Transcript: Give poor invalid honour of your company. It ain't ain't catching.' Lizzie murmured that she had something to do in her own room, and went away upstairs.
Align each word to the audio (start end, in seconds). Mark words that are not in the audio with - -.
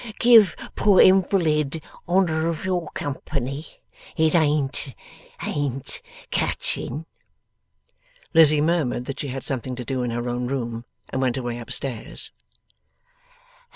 Give 0.19 0.55
poor 0.75 0.99
invalid 0.99 1.79
honour 2.09 2.47
of 2.47 2.65
your 2.65 2.89
company. 2.95 3.67
It 4.17 4.33
ain't 4.33 4.95
ain't 5.45 6.01
catching.' 6.31 7.05
Lizzie 8.33 8.61
murmured 8.61 9.05
that 9.05 9.19
she 9.19 9.27
had 9.27 9.43
something 9.43 9.75
to 9.75 9.85
do 9.85 10.01
in 10.01 10.09
her 10.09 10.27
own 10.27 10.47
room, 10.47 10.85
and 11.11 11.21
went 11.21 11.37
away 11.37 11.59
upstairs. 11.59 12.31